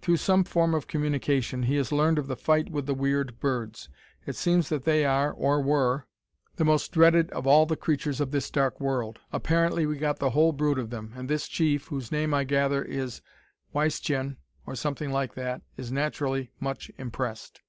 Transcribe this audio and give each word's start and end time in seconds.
"Through 0.00 0.16
some 0.16 0.42
form 0.42 0.72
of 0.74 0.86
communication, 0.86 1.64
he 1.64 1.76
has 1.76 1.92
learned 1.92 2.18
of 2.18 2.28
the 2.28 2.34
fight 2.36 2.70
with 2.70 2.86
the 2.86 2.94
weird 2.94 3.38
birds; 3.40 3.90
it 4.24 4.34
seems 4.34 4.70
that 4.70 4.84
they 4.84 5.04
are 5.04 5.30
or 5.30 5.60
were 5.60 6.06
the 6.54 6.64
most 6.64 6.92
dreaded 6.92 7.30
of 7.32 7.46
all 7.46 7.66
the 7.66 7.76
creatures 7.76 8.18
of 8.18 8.30
this 8.30 8.48
dark 8.48 8.80
world. 8.80 9.18
Apparently 9.34 9.84
we 9.84 9.98
got 9.98 10.18
the 10.18 10.30
whole 10.30 10.52
brood 10.52 10.78
of 10.78 10.88
them, 10.88 11.12
and 11.14 11.28
this 11.28 11.46
chief, 11.46 11.88
whose 11.88 12.10
name, 12.10 12.32
I 12.32 12.44
gather, 12.44 12.82
is 12.82 13.20
Wieschien, 13.74 14.38
or 14.64 14.76
something 14.76 15.12
like 15.12 15.34
that, 15.34 15.60
is 15.76 15.92
naturally 15.92 16.52
much 16.58 16.90
impressed. 16.96 17.60